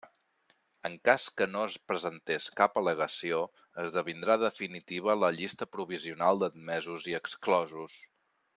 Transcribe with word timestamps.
En 0.87 0.93
cas 1.09 1.25
que 1.41 1.47
no 1.55 1.65
es 1.71 1.75
presentés 1.91 2.47
cap 2.61 2.79
al·legació, 2.81 3.41
esdevindrà 3.85 4.39
definitiva 4.45 5.17
la 5.25 5.31
llista 5.39 5.69
provisional 5.77 6.43
d'admesos 6.45 7.07
i 7.13 7.17
exclosos. 7.23 8.01